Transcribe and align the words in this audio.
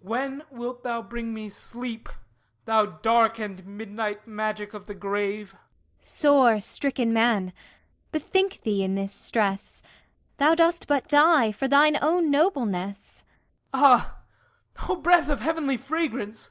When 0.00 0.42
wilt 0.50 0.82
thou 0.82 1.00
bring 1.00 1.32
me 1.32 1.48
sleep, 1.48 2.08
Thou 2.64 2.86
dark 2.86 3.38
and 3.38 3.64
midnight 3.64 4.26
magic 4.26 4.74
of 4.74 4.86
the 4.86 4.96
grave! 4.96 5.54
ARTEMIS 6.00 6.08
Sore 6.08 6.58
stricken 6.58 7.12
man, 7.12 7.52
bethink 8.10 8.62
thee 8.62 8.82
in 8.82 8.96
this 8.96 9.14
stress, 9.14 9.80
Thou 10.38 10.56
dost 10.56 10.88
but 10.88 11.06
die 11.08 11.52
for 11.52 11.68
thine 11.68 11.96
own 12.02 12.32
nobleness. 12.32 13.22
HIPPOLYTUS 13.72 13.72
Ah! 13.74 14.18
O 14.88 14.96
breath 14.96 15.28
of 15.28 15.38
heavenly 15.38 15.76
fragrance! 15.76 16.50